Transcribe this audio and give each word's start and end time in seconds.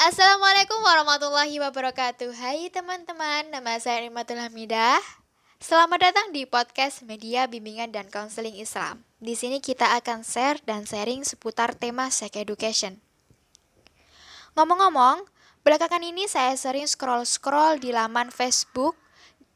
Assalamualaikum 0.00 0.80
warahmatullahi 0.80 1.60
wabarakatuh. 1.60 2.32
Hai 2.32 2.72
teman-teman, 2.72 3.52
nama 3.52 3.76
saya 3.76 4.08
Rimatul 4.08 4.40
Hamidah. 4.40 4.96
Selamat 5.60 6.08
datang 6.08 6.32
di 6.32 6.48
podcast 6.48 7.04
Media 7.04 7.44
Bimbingan 7.44 7.92
dan 7.92 8.08
Konseling 8.08 8.56
Islam. 8.56 9.04
Di 9.20 9.36
sini 9.36 9.60
kita 9.60 9.92
akan 10.00 10.24
share 10.24 10.56
dan 10.64 10.88
sharing 10.88 11.20
seputar 11.28 11.76
tema 11.76 12.08
Sex 12.08 12.32
Education. 12.32 12.96
Ngomong-ngomong, 14.56 15.28
belakangan 15.68 16.00
ini 16.00 16.24
saya 16.24 16.56
sering 16.56 16.88
scroll-scroll 16.88 17.84
di 17.84 17.92
laman 17.92 18.32
Facebook 18.32 18.96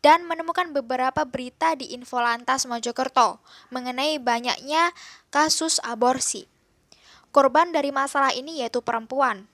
dan 0.05 0.29
menemukan 0.29 0.77
beberapa 0.77 1.25
berita 1.25 1.73
di 1.73 1.97
Infolantas 1.97 2.69
Mojokerto 2.69 3.41
mengenai 3.73 4.21
banyaknya 4.21 4.93
kasus 5.33 5.81
aborsi. 5.81 6.45
Korban 7.33 7.73
dari 7.73 7.89
masalah 7.97 8.37
ini 8.37 8.61
yaitu 8.61 8.85
perempuan, 8.85 9.49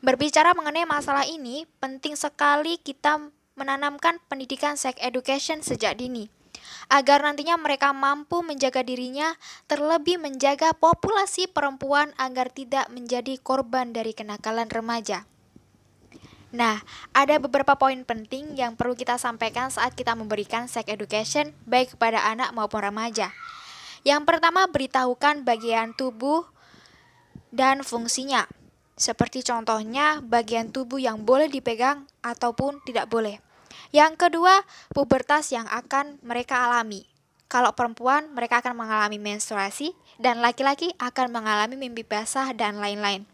Berbicara 0.00 0.56
mengenai 0.56 0.88
masalah 0.88 1.28
ini, 1.28 1.68
penting 1.76 2.16
sekali 2.16 2.80
kita 2.80 3.20
menanamkan 3.52 4.16
pendidikan 4.32 4.80
sex 4.80 4.96
education 5.04 5.60
sejak 5.60 6.00
dini 6.00 6.32
agar 6.90 7.22
nantinya 7.22 7.54
mereka 7.54 7.94
mampu 7.94 8.42
menjaga 8.42 8.82
dirinya, 8.82 9.38
terlebih 9.70 10.18
menjaga 10.18 10.74
populasi 10.74 11.46
perempuan 11.46 12.10
agar 12.18 12.50
tidak 12.50 12.90
menjadi 12.90 13.38
korban 13.38 13.94
dari 13.94 14.10
kenakalan 14.10 14.66
remaja. 14.66 15.28
Nah, 16.50 16.82
ada 17.14 17.38
beberapa 17.38 17.78
poin 17.78 18.02
penting 18.02 18.58
yang 18.58 18.74
perlu 18.74 18.98
kita 18.98 19.22
sampaikan 19.22 19.70
saat 19.70 19.94
kita 19.94 20.18
memberikan 20.18 20.66
sex 20.66 20.90
education 20.90 21.54
baik 21.62 21.94
kepada 21.94 22.26
anak 22.26 22.50
maupun 22.50 22.82
remaja. 22.82 23.30
Yang 24.02 24.26
pertama, 24.26 24.66
beritahukan 24.66 25.46
bagian 25.46 25.94
tubuh 25.94 26.42
dan 27.54 27.86
fungsinya 27.86 28.50
seperti 29.00 29.40
contohnya 29.40 30.20
bagian 30.20 30.68
tubuh 30.68 31.00
yang 31.00 31.24
boleh 31.24 31.48
dipegang 31.48 32.04
ataupun 32.20 32.84
tidak 32.84 33.08
boleh. 33.08 33.40
Yang 33.96 34.28
kedua, 34.28 34.60
pubertas 34.92 35.48
yang 35.56 35.64
akan 35.64 36.20
mereka 36.20 36.68
alami. 36.68 37.08
Kalau 37.48 37.72
perempuan, 37.72 38.30
mereka 38.30 38.60
akan 38.62 38.76
mengalami 38.76 39.18
menstruasi, 39.18 39.96
dan 40.20 40.38
laki-laki 40.44 40.92
akan 41.00 41.32
mengalami 41.32 41.74
mimpi 41.74 42.04
basah 42.06 42.52
dan 42.54 42.78
lain-lain. 42.78 43.26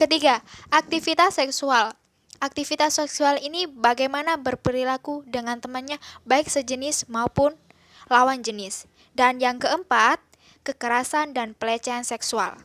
Ketiga, 0.00 0.42
aktivitas 0.72 1.38
seksual. 1.38 1.94
Aktivitas 2.40 2.96
seksual 2.96 3.36
ini 3.38 3.68
bagaimana 3.68 4.40
berperilaku 4.40 5.22
dengan 5.28 5.60
temannya, 5.60 6.00
baik 6.24 6.48
sejenis 6.48 7.06
maupun 7.06 7.54
lawan 8.10 8.42
jenis. 8.42 8.88
Dan 9.14 9.38
yang 9.38 9.62
keempat, 9.62 10.18
kekerasan 10.66 11.36
dan 11.36 11.54
pelecehan 11.54 12.02
seksual. 12.02 12.58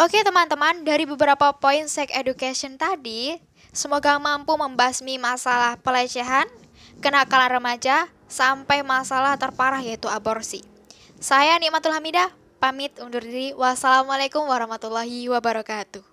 Oke 0.00 0.24
teman-teman, 0.24 0.80
dari 0.80 1.04
beberapa 1.04 1.52
poin 1.52 1.84
sex 1.84 2.08
education 2.16 2.80
tadi, 2.80 3.36
semoga 3.68 4.16
mampu 4.16 4.56
membasmi 4.56 5.20
masalah 5.20 5.76
pelecehan, 5.76 6.48
kenakalan 7.04 7.60
remaja, 7.60 8.08
sampai 8.24 8.80
masalah 8.80 9.36
terparah 9.36 9.84
yaitu 9.84 10.08
aborsi. 10.08 10.64
Saya 11.20 11.60
Nikmatul 11.60 11.92
Hamidah, 11.92 12.32
pamit 12.56 12.96
undur 12.96 13.20
diri. 13.20 13.52
Wassalamualaikum 13.52 14.48
warahmatullahi 14.48 15.28
wabarakatuh. 15.28 16.09